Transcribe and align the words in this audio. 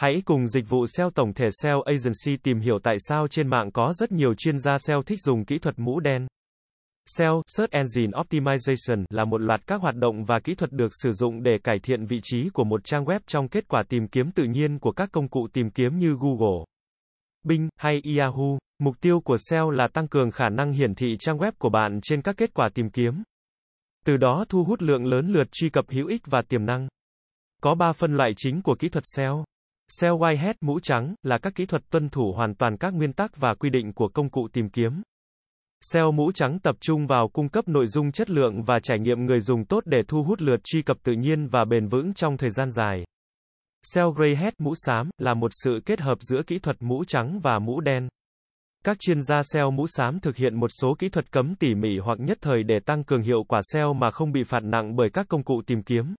Hãy 0.00 0.22
cùng 0.24 0.46
dịch 0.46 0.68
vụ 0.68 0.86
SEO 0.86 1.10
tổng 1.10 1.34
thể 1.34 1.48
SEO 1.62 1.82
Agency 1.82 2.36
tìm 2.42 2.60
hiểu 2.60 2.78
tại 2.82 2.96
sao 2.98 3.28
trên 3.28 3.48
mạng 3.48 3.70
có 3.72 3.92
rất 3.96 4.12
nhiều 4.12 4.34
chuyên 4.34 4.58
gia 4.58 4.78
SEO 4.78 5.02
thích 5.02 5.18
dùng 5.20 5.44
kỹ 5.44 5.58
thuật 5.58 5.78
mũ 5.78 6.00
đen. 6.00 6.26
SEO, 7.06 7.42
Search 7.46 7.72
Engine 7.72 8.18
Optimization, 8.18 9.04
là 9.10 9.24
một 9.24 9.40
loạt 9.40 9.66
các 9.66 9.80
hoạt 9.80 9.94
động 9.94 10.24
và 10.24 10.40
kỹ 10.44 10.54
thuật 10.54 10.72
được 10.72 10.88
sử 11.02 11.12
dụng 11.12 11.42
để 11.42 11.58
cải 11.64 11.78
thiện 11.82 12.04
vị 12.04 12.18
trí 12.22 12.48
của 12.54 12.64
một 12.64 12.84
trang 12.84 13.04
web 13.04 13.20
trong 13.26 13.48
kết 13.48 13.68
quả 13.68 13.82
tìm 13.88 14.08
kiếm 14.08 14.30
tự 14.30 14.44
nhiên 14.44 14.78
của 14.78 14.92
các 14.92 15.08
công 15.12 15.28
cụ 15.28 15.48
tìm 15.52 15.70
kiếm 15.70 15.98
như 15.98 16.16
Google, 16.20 16.64
Bing 17.42 17.68
hay 17.76 18.00
Yahoo. 18.18 18.58
Mục 18.78 19.00
tiêu 19.00 19.20
của 19.20 19.36
SEO 19.50 19.70
là 19.70 19.88
tăng 19.92 20.08
cường 20.08 20.30
khả 20.30 20.48
năng 20.48 20.72
hiển 20.72 20.94
thị 20.94 21.16
trang 21.18 21.38
web 21.38 21.52
của 21.58 21.70
bạn 21.70 21.98
trên 22.02 22.22
các 22.22 22.36
kết 22.36 22.54
quả 22.54 22.68
tìm 22.74 22.90
kiếm. 22.90 23.22
Từ 24.04 24.16
đó 24.16 24.44
thu 24.48 24.64
hút 24.64 24.82
lượng 24.82 25.06
lớn 25.06 25.32
lượt 25.32 25.48
truy 25.52 25.70
cập 25.70 25.84
hữu 25.88 26.06
ích 26.06 26.22
và 26.26 26.42
tiềm 26.48 26.66
năng. 26.66 26.88
Có 27.62 27.74
3 27.74 27.92
phân 27.92 28.16
loại 28.16 28.30
chính 28.36 28.62
của 28.62 28.74
kỹ 28.74 28.88
thuật 28.88 29.04
SEO. 29.16 29.44
SEO 29.98 30.18
Whitehead 30.18 30.54
mũ 30.60 30.80
trắng 30.80 31.14
là 31.22 31.38
các 31.38 31.54
kỹ 31.54 31.66
thuật 31.66 31.82
tuân 31.90 32.08
thủ 32.08 32.32
hoàn 32.32 32.54
toàn 32.54 32.76
các 32.76 32.94
nguyên 32.94 33.12
tắc 33.12 33.36
và 33.36 33.54
quy 33.54 33.70
định 33.70 33.92
của 33.92 34.08
công 34.08 34.30
cụ 34.30 34.48
tìm 34.52 34.68
kiếm. 34.68 35.02
SEO 35.80 36.12
mũ 36.12 36.32
trắng 36.32 36.58
tập 36.62 36.76
trung 36.80 37.06
vào 37.06 37.28
cung 37.28 37.48
cấp 37.48 37.68
nội 37.68 37.86
dung 37.86 38.12
chất 38.12 38.30
lượng 38.30 38.62
và 38.62 38.78
trải 38.82 38.98
nghiệm 38.98 39.24
người 39.24 39.40
dùng 39.40 39.64
tốt 39.64 39.82
để 39.86 39.98
thu 40.08 40.22
hút 40.22 40.42
lượt 40.42 40.60
truy 40.64 40.82
cập 40.82 40.96
tự 41.02 41.12
nhiên 41.12 41.46
và 41.46 41.64
bền 41.64 41.88
vững 41.88 42.14
trong 42.14 42.36
thời 42.36 42.50
gian 42.50 42.70
dài. 42.70 43.04
SEO 43.82 44.10
Greyhead 44.10 44.52
mũ 44.58 44.72
xám 44.76 45.10
là 45.18 45.34
một 45.34 45.50
sự 45.64 45.80
kết 45.86 46.00
hợp 46.00 46.18
giữa 46.20 46.42
kỹ 46.46 46.58
thuật 46.58 46.76
mũ 46.80 47.04
trắng 47.04 47.40
và 47.42 47.58
mũ 47.58 47.80
đen. 47.80 48.08
Các 48.84 48.98
chuyên 49.00 49.22
gia 49.22 49.42
SEO 49.42 49.70
mũ 49.70 49.86
xám 49.86 50.20
thực 50.20 50.36
hiện 50.36 50.60
một 50.60 50.70
số 50.80 50.94
kỹ 50.98 51.08
thuật 51.08 51.32
cấm 51.32 51.54
tỉ 51.54 51.74
mỉ 51.74 51.98
hoặc 51.98 52.20
nhất 52.20 52.38
thời 52.40 52.62
để 52.62 52.78
tăng 52.86 53.04
cường 53.04 53.22
hiệu 53.22 53.44
quả 53.48 53.60
SEO 53.72 53.92
mà 53.92 54.10
không 54.10 54.32
bị 54.32 54.42
phạt 54.42 54.62
nặng 54.62 54.96
bởi 54.96 55.10
các 55.12 55.28
công 55.28 55.42
cụ 55.42 55.62
tìm 55.66 55.82
kiếm. 55.82 56.14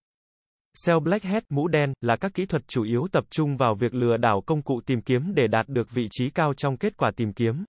SEO 0.74 1.00
Blackhead 1.00 1.44
mũ 1.50 1.68
đen 1.68 1.94
là 2.02 2.16
các 2.16 2.34
kỹ 2.34 2.46
thuật 2.46 2.68
chủ 2.68 2.84
yếu 2.84 3.08
tập 3.12 3.24
trung 3.30 3.58
vào 3.58 3.76
việc 3.76 3.94
lừa 3.94 4.18
đảo 4.18 4.44
công 4.46 4.62
cụ 4.62 4.82
tìm 4.86 5.02
kiếm 5.02 5.34
để 5.36 5.48
đạt 5.48 5.68
được 5.68 5.92
vị 5.92 6.08
trí 6.12 6.30
cao 6.30 6.54
trong 6.54 6.78
kết 6.78 6.98
quả 6.98 7.12
tìm 7.16 7.34
kiếm. 7.34 7.66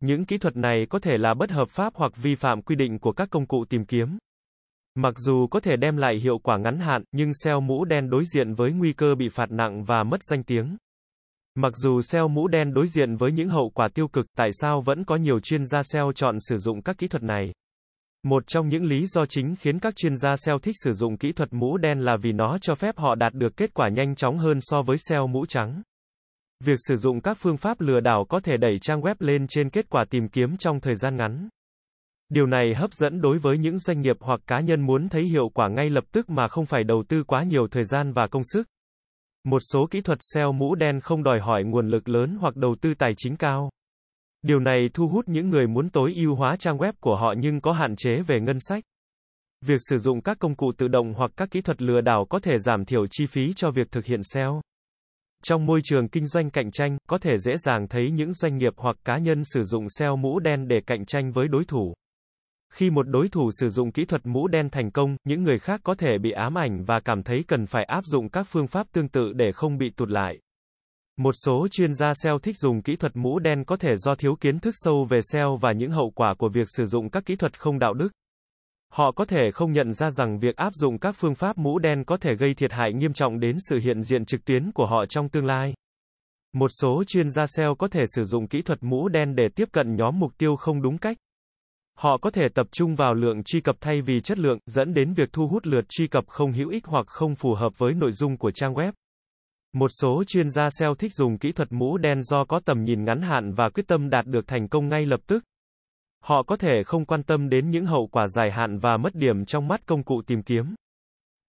Những 0.00 0.24
kỹ 0.24 0.38
thuật 0.38 0.56
này 0.56 0.86
có 0.90 0.98
thể 0.98 1.12
là 1.18 1.34
bất 1.34 1.50
hợp 1.50 1.68
pháp 1.68 1.92
hoặc 1.96 2.12
vi 2.16 2.34
phạm 2.34 2.62
quy 2.62 2.76
định 2.76 2.98
của 2.98 3.12
các 3.12 3.30
công 3.30 3.46
cụ 3.46 3.64
tìm 3.68 3.84
kiếm. 3.84 4.18
Mặc 4.94 5.14
dù 5.18 5.46
có 5.46 5.60
thể 5.60 5.76
đem 5.76 5.96
lại 5.96 6.16
hiệu 6.22 6.38
quả 6.38 6.58
ngắn 6.58 6.78
hạn, 6.78 7.04
nhưng 7.12 7.30
SEO 7.34 7.60
mũ 7.60 7.84
đen 7.84 8.10
đối 8.10 8.24
diện 8.34 8.54
với 8.54 8.72
nguy 8.72 8.92
cơ 8.92 9.14
bị 9.14 9.28
phạt 9.28 9.50
nặng 9.50 9.84
và 9.84 10.02
mất 10.02 10.22
danh 10.22 10.42
tiếng. 10.42 10.76
Mặc 11.54 11.72
dù 11.76 12.00
SEO 12.00 12.28
mũ 12.28 12.48
đen 12.48 12.74
đối 12.74 12.86
diện 12.86 13.16
với 13.16 13.32
những 13.32 13.48
hậu 13.48 13.70
quả 13.74 13.88
tiêu 13.94 14.08
cực, 14.08 14.26
tại 14.36 14.50
sao 14.52 14.80
vẫn 14.80 15.04
có 15.04 15.16
nhiều 15.16 15.40
chuyên 15.40 15.64
gia 15.64 15.82
SEO 15.82 16.12
chọn 16.12 16.36
sử 16.48 16.58
dụng 16.58 16.82
các 16.82 16.98
kỹ 16.98 17.08
thuật 17.08 17.22
này? 17.22 17.52
Một 18.22 18.46
trong 18.46 18.68
những 18.68 18.84
lý 18.84 19.06
do 19.06 19.26
chính 19.26 19.54
khiến 19.56 19.78
các 19.78 19.96
chuyên 19.96 20.16
gia 20.16 20.36
SEO 20.36 20.58
thích 20.58 20.74
sử 20.84 20.92
dụng 20.92 21.16
kỹ 21.16 21.32
thuật 21.32 21.52
mũ 21.52 21.76
đen 21.76 22.00
là 22.00 22.16
vì 22.22 22.32
nó 22.32 22.58
cho 22.58 22.74
phép 22.74 22.98
họ 22.98 23.14
đạt 23.14 23.34
được 23.34 23.56
kết 23.56 23.74
quả 23.74 23.88
nhanh 23.88 24.14
chóng 24.14 24.38
hơn 24.38 24.58
so 24.60 24.82
với 24.82 24.96
SEO 24.98 25.26
mũ 25.26 25.46
trắng. 25.46 25.82
Việc 26.64 26.76
sử 26.88 26.96
dụng 26.96 27.20
các 27.20 27.36
phương 27.40 27.56
pháp 27.56 27.80
lừa 27.80 28.00
đảo 28.00 28.26
có 28.28 28.40
thể 28.40 28.56
đẩy 28.56 28.78
trang 28.80 29.00
web 29.00 29.14
lên 29.18 29.46
trên 29.48 29.70
kết 29.70 29.90
quả 29.90 30.04
tìm 30.10 30.28
kiếm 30.28 30.56
trong 30.56 30.80
thời 30.80 30.94
gian 30.94 31.16
ngắn. 31.16 31.48
Điều 32.28 32.46
này 32.46 32.74
hấp 32.74 32.92
dẫn 32.92 33.20
đối 33.20 33.38
với 33.38 33.58
những 33.58 33.78
doanh 33.78 34.00
nghiệp 34.00 34.16
hoặc 34.20 34.40
cá 34.46 34.60
nhân 34.60 34.80
muốn 34.80 35.08
thấy 35.08 35.22
hiệu 35.24 35.48
quả 35.54 35.68
ngay 35.68 35.90
lập 35.90 36.04
tức 36.12 36.30
mà 36.30 36.48
không 36.48 36.66
phải 36.66 36.84
đầu 36.84 37.04
tư 37.08 37.24
quá 37.24 37.42
nhiều 37.42 37.66
thời 37.70 37.84
gian 37.84 38.12
và 38.12 38.26
công 38.30 38.42
sức. 38.44 38.68
Một 39.44 39.58
số 39.72 39.86
kỹ 39.90 40.00
thuật 40.00 40.18
SEO 40.34 40.52
mũ 40.52 40.74
đen 40.74 41.00
không 41.00 41.22
đòi 41.22 41.40
hỏi 41.40 41.64
nguồn 41.64 41.88
lực 41.88 42.08
lớn 42.08 42.36
hoặc 42.40 42.56
đầu 42.56 42.76
tư 42.80 42.94
tài 42.94 43.10
chính 43.16 43.36
cao. 43.36 43.70
Điều 44.42 44.60
này 44.60 44.88
thu 44.94 45.08
hút 45.08 45.28
những 45.28 45.48
người 45.48 45.66
muốn 45.66 45.90
tối 45.90 46.12
ưu 46.16 46.34
hóa 46.34 46.56
trang 46.56 46.78
web 46.78 46.92
của 47.00 47.16
họ 47.16 47.34
nhưng 47.38 47.60
có 47.60 47.72
hạn 47.72 47.96
chế 47.96 48.10
về 48.26 48.40
ngân 48.40 48.60
sách. 48.60 48.84
Việc 49.66 49.78
sử 49.90 49.98
dụng 49.98 50.22
các 50.22 50.38
công 50.38 50.54
cụ 50.54 50.72
tự 50.78 50.88
động 50.88 51.14
hoặc 51.14 51.30
các 51.36 51.50
kỹ 51.50 51.60
thuật 51.60 51.82
lừa 51.82 52.00
đảo 52.00 52.26
có 52.30 52.38
thể 52.38 52.58
giảm 52.58 52.84
thiểu 52.84 53.06
chi 53.10 53.26
phí 53.26 53.52
cho 53.56 53.70
việc 53.70 53.90
thực 53.92 54.04
hiện 54.04 54.20
SEO. 54.22 54.60
Trong 55.42 55.66
môi 55.66 55.80
trường 55.84 56.08
kinh 56.08 56.26
doanh 56.26 56.50
cạnh 56.50 56.70
tranh, 56.70 56.98
có 57.08 57.18
thể 57.18 57.38
dễ 57.38 57.52
dàng 57.56 57.88
thấy 57.88 58.10
những 58.10 58.32
doanh 58.32 58.56
nghiệp 58.56 58.72
hoặc 58.76 58.96
cá 59.04 59.18
nhân 59.18 59.42
sử 59.44 59.62
dụng 59.62 59.86
SEO 59.88 60.16
mũ 60.16 60.38
đen 60.38 60.68
để 60.68 60.80
cạnh 60.86 61.04
tranh 61.06 61.32
với 61.32 61.48
đối 61.48 61.64
thủ. 61.64 61.94
Khi 62.72 62.90
một 62.90 63.08
đối 63.08 63.28
thủ 63.28 63.50
sử 63.60 63.68
dụng 63.68 63.92
kỹ 63.92 64.04
thuật 64.04 64.26
mũ 64.26 64.48
đen 64.48 64.70
thành 64.70 64.90
công, 64.90 65.16
những 65.24 65.42
người 65.42 65.58
khác 65.58 65.80
có 65.84 65.94
thể 65.94 66.18
bị 66.22 66.30
ám 66.30 66.58
ảnh 66.58 66.84
và 66.84 67.00
cảm 67.04 67.22
thấy 67.22 67.44
cần 67.48 67.66
phải 67.66 67.84
áp 67.84 68.04
dụng 68.04 68.28
các 68.28 68.46
phương 68.50 68.66
pháp 68.66 68.86
tương 68.92 69.08
tự 69.08 69.32
để 69.32 69.52
không 69.52 69.78
bị 69.78 69.90
tụt 69.90 70.08
lại. 70.08 70.38
Một 71.20 71.32
số 71.32 71.68
chuyên 71.70 71.94
gia 71.94 72.14
SEO 72.14 72.38
thích 72.38 72.56
dùng 72.56 72.82
kỹ 72.82 72.96
thuật 72.96 73.16
mũ 73.16 73.38
đen 73.38 73.64
có 73.64 73.76
thể 73.76 73.96
do 73.96 74.14
thiếu 74.14 74.36
kiến 74.40 74.58
thức 74.58 74.74
sâu 74.78 75.04
về 75.04 75.20
SEO 75.22 75.56
và 75.56 75.72
những 75.72 75.90
hậu 75.90 76.10
quả 76.14 76.34
của 76.38 76.48
việc 76.48 76.66
sử 76.76 76.86
dụng 76.86 77.10
các 77.10 77.24
kỹ 77.26 77.36
thuật 77.36 77.58
không 77.58 77.78
đạo 77.78 77.94
đức. 77.94 78.08
Họ 78.92 79.12
có 79.12 79.24
thể 79.24 79.50
không 79.54 79.72
nhận 79.72 79.92
ra 79.92 80.10
rằng 80.10 80.38
việc 80.38 80.56
áp 80.56 80.74
dụng 80.74 80.98
các 80.98 81.14
phương 81.18 81.34
pháp 81.34 81.58
mũ 81.58 81.78
đen 81.78 82.04
có 82.04 82.16
thể 82.16 82.30
gây 82.38 82.54
thiệt 82.54 82.72
hại 82.72 82.92
nghiêm 82.92 83.12
trọng 83.12 83.40
đến 83.40 83.56
sự 83.68 83.78
hiện 83.78 84.02
diện 84.02 84.24
trực 84.24 84.44
tuyến 84.44 84.72
của 84.72 84.86
họ 84.86 85.06
trong 85.08 85.28
tương 85.28 85.46
lai. 85.46 85.74
Một 86.52 86.68
số 86.80 87.04
chuyên 87.06 87.30
gia 87.30 87.46
SEO 87.46 87.74
có 87.74 87.88
thể 87.88 88.00
sử 88.06 88.24
dụng 88.24 88.48
kỹ 88.48 88.62
thuật 88.62 88.78
mũ 88.82 89.08
đen 89.08 89.34
để 89.34 89.48
tiếp 89.54 89.68
cận 89.72 89.94
nhóm 89.94 90.18
mục 90.18 90.32
tiêu 90.38 90.56
không 90.56 90.82
đúng 90.82 90.98
cách. 90.98 91.16
Họ 91.98 92.18
có 92.22 92.30
thể 92.30 92.42
tập 92.54 92.66
trung 92.72 92.94
vào 92.94 93.14
lượng 93.14 93.44
truy 93.44 93.60
cập 93.60 93.76
thay 93.80 94.00
vì 94.00 94.20
chất 94.20 94.38
lượng, 94.38 94.58
dẫn 94.66 94.94
đến 94.94 95.12
việc 95.12 95.28
thu 95.32 95.48
hút 95.48 95.66
lượt 95.66 95.84
truy 95.88 96.06
cập 96.06 96.24
không 96.26 96.52
hữu 96.52 96.68
ích 96.68 96.86
hoặc 96.86 97.06
không 97.06 97.34
phù 97.34 97.54
hợp 97.54 97.78
với 97.78 97.94
nội 97.94 98.12
dung 98.12 98.36
của 98.36 98.50
trang 98.50 98.74
web. 98.74 98.92
Một 99.72 99.88
số 100.00 100.24
chuyên 100.24 100.50
gia 100.50 100.70
SEO 100.70 100.94
thích 100.94 101.12
dùng 101.12 101.38
kỹ 101.38 101.52
thuật 101.52 101.72
mũ 101.72 101.98
đen 101.98 102.22
do 102.22 102.44
có 102.44 102.60
tầm 102.64 102.84
nhìn 102.84 103.04
ngắn 103.04 103.22
hạn 103.22 103.52
và 103.52 103.68
quyết 103.68 103.86
tâm 103.88 104.10
đạt 104.10 104.26
được 104.26 104.46
thành 104.46 104.68
công 104.68 104.88
ngay 104.88 105.06
lập 105.06 105.20
tức. 105.26 105.44
Họ 106.24 106.42
có 106.42 106.56
thể 106.56 106.82
không 106.86 107.04
quan 107.04 107.22
tâm 107.22 107.48
đến 107.48 107.70
những 107.70 107.86
hậu 107.86 108.06
quả 108.12 108.26
dài 108.26 108.50
hạn 108.50 108.78
và 108.78 108.96
mất 108.96 109.14
điểm 109.14 109.44
trong 109.44 109.68
mắt 109.68 109.86
công 109.86 110.02
cụ 110.02 110.22
tìm 110.26 110.42
kiếm. 110.42 110.74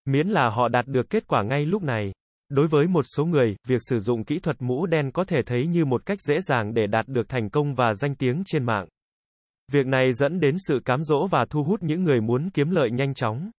Miễn 0.04 0.28
là 0.28 0.50
họ 0.50 0.68
đạt 0.68 0.86
được 0.86 1.10
kết 1.10 1.26
quả 1.26 1.42
ngay 1.42 1.66
lúc 1.66 1.82
này. 1.82 2.12
Đối 2.48 2.66
với 2.66 2.86
một 2.86 3.02
số 3.16 3.24
người, 3.24 3.56
việc 3.68 3.80
sử 3.88 3.98
dụng 3.98 4.24
kỹ 4.24 4.38
thuật 4.38 4.56
mũ 4.62 4.86
đen 4.86 5.10
có 5.12 5.24
thể 5.24 5.38
thấy 5.46 5.66
như 5.66 5.84
một 5.84 6.06
cách 6.06 6.18
dễ 6.20 6.40
dàng 6.40 6.74
để 6.74 6.86
đạt 6.86 7.08
được 7.08 7.28
thành 7.28 7.50
công 7.50 7.74
và 7.74 7.94
danh 7.94 8.14
tiếng 8.14 8.42
trên 8.46 8.64
mạng. 8.64 8.86
Việc 9.72 9.86
này 9.86 10.12
dẫn 10.12 10.40
đến 10.40 10.56
sự 10.68 10.80
cám 10.84 11.02
dỗ 11.02 11.26
và 11.26 11.44
thu 11.50 11.64
hút 11.64 11.82
những 11.82 12.04
người 12.04 12.20
muốn 12.20 12.50
kiếm 12.50 12.70
lợi 12.70 12.90
nhanh 12.90 13.14
chóng. 13.14 13.50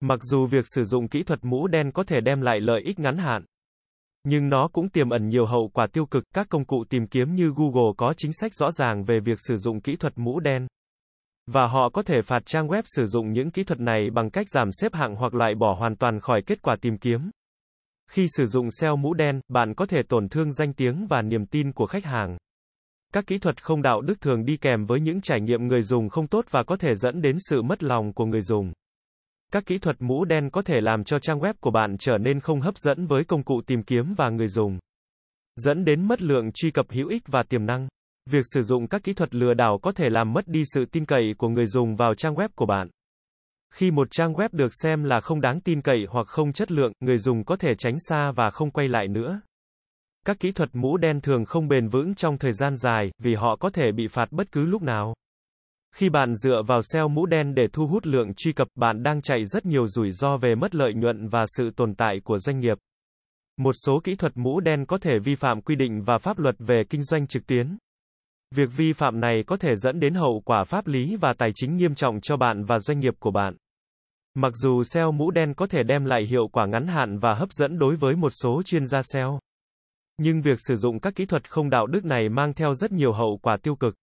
Mặc 0.00 0.18
dù 0.22 0.46
việc 0.46 0.64
sử 0.74 0.84
dụng 0.84 1.08
kỹ 1.08 1.22
thuật 1.22 1.38
mũ 1.42 1.66
đen 1.66 1.92
có 1.92 2.02
thể 2.02 2.20
đem 2.20 2.40
lại 2.40 2.60
lợi 2.60 2.82
ích 2.84 2.98
ngắn 2.98 3.18
hạn, 3.18 3.44
nhưng 4.24 4.48
nó 4.48 4.68
cũng 4.72 4.88
tiềm 4.88 5.10
ẩn 5.10 5.28
nhiều 5.28 5.46
hậu 5.46 5.70
quả 5.74 5.86
tiêu 5.92 6.06
cực. 6.06 6.24
Các 6.34 6.46
công 6.50 6.64
cụ 6.64 6.84
tìm 6.90 7.06
kiếm 7.06 7.34
như 7.34 7.52
Google 7.56 7.92
có 7.96 8.14
chính 8.16 8.32
sách 8.32 8.54
rõ 8.54 8.70
ràng 8.70 9.04
về 9.04 9.20
việc 9.20 9.38
sử 9.48 9.56
dụng 9.56 9.80
kỹ 9.80 9.96
thuật 9.96 10.12
mũ 10.16 10.40
đen. 10.40 10.66
Và 11.46 11.66
họ 11.66 11.90
có 11.92 12.02
thể 12.02 12.16
phạt 12.24 12.42
trang 12.46 12.68
web 12.68 12.82
sử 12.84 13.06
dụng 13.06 13.32
những 13.32 13.50
kỹ 13.50 13.64
thuật 13.64 13.80
này 13.80 14.10
bằng 14.10 14.30
cách 14.30 14.46
giảm 14.50 14.68
xếp 14.72 14.94
hạng 14.94 15.14
hoặc 15.14 15.34
loại 15.34 15.54
bỏ 15.54 15.74
hoàn 15.78 15.96
toàn 15.96 16.20
khỏi 16.20 16.42
kết 16.46 16.62
quả 16.62 16.76
tìm 16.80 16.98
kiếm. 16.98 17.30
Khi 18.10 18.26
sử 18.36 18.46
dụng 18.46 18.70
SEO 18.70 18.96
mũ 18.96 19.14
đen, 19.14 19.40
bạn 19.48 19.74
có 19.74 19.86
thể 19.86 19.98
tổn 20.08 20.28
thương 20.28 20.52
danh 20.52 20.72
tiếng 20.72 21.06
và 21.06 21.22
niềm 21.22 21.46
tin 21.46 21.72
của 21.72 21.86
khách 21.86 22.04
hàng. 22.04 22.36
Các 23.12 23.26
kỹ 23.26 23.38
thuật 23.38 23.62
không 23.62 23.82
đạo 23.82 24.00
đức 24.00 24.20
thường 24.20 24.44
đi 24.44 24.56
kèm 24.56 24.84
với 24.84 25.00
những 25.00 25.20
trải 25.20 25.40
nghiệm 25.40 25.66
người 25.66 25.82
dùng 25.82 26.08
không 26.08 26.26
tốt 26.26 26.44
và 26.50 26.62
có 26.66 26.76
thể 26.76 26.94
dẫn 26.94 27.22
đến 27.22 27.36
sự 27.38 27.62
mất 27.62 27.82
lòng 27.82 28.12
của 28.12 28.24
người 28.26 28.40
dùng. 28.40 28.72
Các 29.52 29.66
kỹ 29.66 29.78
thuật 29.78 29.96
mũ 29.98 30.24
đen 30.24 30.50
có 30.50 30.62
thể 30.62 30.80
làm 30.80 31.04
cho 31.04 31.18
trang 31.18 31.40
web 31.40 31.54
của 31.60 31.70
bạn 31.70 31.96
trở 31.98 32.18
nên 32.18 32.40
không 32.40 32.60
hấp 32.60 32.78
dẫn 32.78 33.06
với 33.06 33.24
công 33.24 33.42
cụ 33.42 33.60
tìm 33.66 33.82
kiếm 33.82 34.14
và 34.16 34.30
người 34.30 34.48
dùng, 34.48 34.78
dẫn 35.56 35.84
đến 35.84 36.08
mất 36.08 36.22
lượng 36.22 36.52
truy 36.54 36.70
cập 36.70 36.86
hữu 36.90 37.08
ích 37.08 37.22
và 37.26 37.42
tiềm 37.48 37.66
năng. 37.66 37.88
Việc 38.30 38.44
sử 38.54 38.62
dụng 38.62 38.88
các 38.88 39.02
kỹ 39.04 39.12
thuật 39.12 39.34
lừa 39.34 39.54
đảo 39.54 39.78
có 39.82 39.92
thể 39.92 40.04
làm 40.08 40.32
mất 40.32 40.48
đi 40.48 40.62
sự 40.74 40.84
tin 40.92 41.04
cậy 41.04 41.34
của 41.38 41.48
người 41.48 41.66
dùng 41.66 41.96
vào 41.96 42.14
trang 42.14 42.34
web 42.34 42.48
của 42.54 42.66
bạn. 42.66 42.88
Khi 43.74 43.90
một 43.90 44.08
trang 44.10 44.32
web 44.32 44.48
được 44.52 44.70
xem 44.82 45.04
là 45.04 45.20
không 45.20 45.40
đáng 45.40 45.60
tin 45.60 45.82
cậy 45.82 46.06
hoặc 46.08 46.26
không 46.26 46.52
chất 46.52 46.72
lượng, 46.72 46.92
người 47.00 47.18
dùng 47.18 47.44
có 47.44 47.56
thể 47.56 47.68
tránh 47.78 47.96
xa 47.98 48.32
và 48.32 48.50
không 48.50 48.70
quay 48.70 48.88
lại 48.88 49.08
nữa. 49.08 49.40
Các 50.26 50.40
kỹ 50.40 50.52
thuật 50.52 50.70
mũ 50.72 50.96
đen 50.96 51.20
thường 51.20 51.44
không 51.44 51.68
bền 51.68 51.88
vững 51.88 52.14
trong 52.14 52.38
thời 52.38 52.52
gian 52.52 52.76
dài, 52.76 53.10
vì 53.18 53.34
họ 53.34 53.56
có 53.56 53.70
thể 53.70 53.92
bị 53.92 54.06
phạt 54.08 54.26
bất 54.30 54.52
cứ 54.52 54.66
lúc 54.66 54.82
nào. 54.82 55.14
Khi 55.94 56.08
bạn 56.08 56.34
dựa 56.34 56.62
vào 56.66 56.80
SEO 56.82 57.08
mũ 57.08 57.26
đen 57.26 57.54
để 57.54 57.66
thu 57.72 57.86
hút 57.86 58.06
lượng 58.06 58.34
truy 58.34 58.52
cập, 58.52 58.68
bạn 58.74 59.02
đang 59.02 59.22
chạy 59.22 59.44
rất 59.44 59.66
nhiều 59.66 59.86
rủi 59.86 60.10
ro 60.10 60.36
về 60.36 60.54
mất 60.54 60.74
lợi 60.74 60.94
nhuận 60.94 61.28
và 61.28 61.44
sự 61.56 61.70
tồn 61.76 61.94
tại 61.94 62.20
của 62.24 62.38
doanh 62.38 62.58
nghiệp. 62.58 62.78
Một 63.56 63.72
số 63.86 64.00
kỹ 64.04 64.14
thuật 64.14 64.32
mũ 64.34 64.60
đen 64.60 64.86
có 64.86 64.98
thể 64.98 65.18
vi 65.24 65.34
phạm 65.34 65.60
quy 65.60 65.76
định 65.76 66.02
và 66.02 66.18
pháp 66.18 66.38
luật 66.38 66.54
về 66.58 66.82
kinh 66.90 67.02
doanh 67.02 67.26
trực 67.26 67.46
tuyến. 67.46 67.76
Việc 68.54 68.68
vi 68.76 68.92
phạm 68.92 69.20
này 69.20 69.42
có 69.46 69.56
thể 69.56 69.76
dẫn 69.76 70.00
đến 70.00 70.14
hậu 70.14 70.42
quả 70.44 70.64
pháp 70.64 70.86
lý 70.86 71.16
và 71.16 71.32
tài 71.38 71.50
chính 71.54 71.76
nghiêm 71.76 71.94
trọng 71.94 72.20
cho 72.20 72.36
bạn 72.36 72.64
và 72.64 72.78
doanh 72.78 72.98
nghiệp 73.00 73.14
của 73.18 73.30
bạn. 73.30 73.56
Mặc 74.34 74.52
dù 74.54 74.82
SEO 74.82 75.12
mũ 75.12 75.30
đen 75.30 75.54
có 75.54 75.66
thể 75.66 75.82
đem 75.82 76.04
lại 76.04 76.22
hiệu 76.30 76.48
quả 76.52 76.66
ngắn 76.66 76.86
hạn 76.86 77.18
và 77.18 77.34
hấp 77.34 77.52
dẫn 77.52 77.78
đối 77.78 77.96
với 77.96 78.16
một 78.16 78.30
số 78.30 78.62
chuyên 78.62 78.86
gia 78.86 79.02
SEO, 79.02 79.40
nhưng 80.18 80.40
việc 80.40 80.58
sử 80.68 80.76
dụng 80.76 81.00
các 81.00 81.14
kỹ 81.14 81.26
thuật 81.26 81.50
không 81.50 81.70
đạo 81.70 81.86
đức 81.86 82.04
này 82.04 82.28
mang 82.28 82.52
theo 82.54 82.74
rất 82.74 82.92
nhiều 82.92 83.12
hậu 83.12 83.38
quả 83.42 83.56
tiêu 83.62 83.76
cực. 83.76 83.94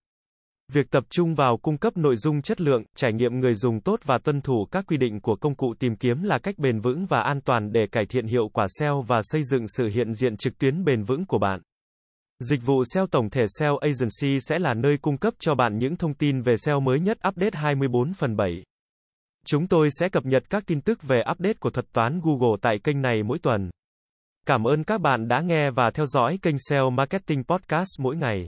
Việc 0.74 0.92
tập 0.92 1.04
trung 1.10 1.36
vào 1.36 1.58
cung 1.58 1.78
cấp 1.78 1.98
nội 1.98 2.16
dung 2.16 2.42
chất 2.42 2.62
lượng, 2.62 2.84
trải 2.96 3.14
nghiệm 3.14 3.40
người 3.40 3.54
dùng 3.54 3.80
tốt 3.80 4.00
và 4.06 4.18
tuân 4.24 4.42
thủ 4.42 4.68
các 4.72 4.86
quy 4.88 4.98
định 4.98 5.22
của 5.22 5.36
công 5.36 5.56
cụ 5.56 5.74
tìm 5.80 5.96
kiếm 5.96 6.24
là 6.24 6.40
cách 6.44 6.56
bền 6.58 6.80
vững 6.80 7.06
và 7.06 7.22
an 7.22 7.42
toàn 7.42 7.72
để 7.72 7.86
cải 7.92 8.06
thiện 8.06 8.26
hiệu 8.26 8.50
quả 8.54 8.66
SEO 8.80 9.02
và 9.02 9.20
xây 9.24 9.42
dựng 9.44 9.68
sự 9.68 9.88
hiện 9.88 10.14
diện 10.14 10.38
trực 10.38 10.58
tuyến 10.58 10.84
bền 10.84 11.04
vững 11.04 11.26
của 11.26 11.40
bạn. 11.40 11.60
Dịch 12.40 12.60
vụ 12.66 12.84
SEO 12.94 13.08
tổng 13.08 13.30
thể 13.30 13.42
SEO 13.60 13.78
Agency 13.78 14.40
sẽ 14.40 14.60
là 14.60 14.74
nơi 14.74 14.98
cung 14.98 15.18
cấp 15.18 15.34
cho 15.40 15.56
bạn 15.56 15.78
những 15.78 15.96
thông 15.96 16.14
tin 16.14 16.42
về 16.42 16.58
SEO 16.58 16.80
mới 16.80 17.00
nhất 17.00 17.18
update 17.28 17.60
24 17.60 18.14
phần 18.14 18.36
7. 18.36 18.64
Chúng 19.46 19.68
tôi 19.68 19.88
sẽ 20.00 20.10
cập 20.10 20.26
nhật 20.26 20.44
các 20.50 20.64
tin 20.68 20.82
tức 20.82 21.04
về 21.04 21.22
update 21.32 21.54
của 21.60 21.70
thuật 21.70 21.86
toán 21.94 22.20
Google 22.24 22.58
tại 22.62 22.76
kênh 22.84 23.02
này 23.02 23.24
mỗi 23.24 23.40
tuần. 23.40 23.70
Cảm 24.46 24.64
ơn 24.64 24.84
các 24.84 25.02
bạn 25.02 25.28
đã 25.28 25.42
nghe 25.42 25.72
và 25.76 25.92
theo 25.94 26.06
dõi 26.06 26.40
kênh 26.42 26.56
SEO 26.70 26.90
Marketing 26.90 27.44
Podcast 27.44 28.00
mỗi 28.00 28.16
ngày. 28.16 28.48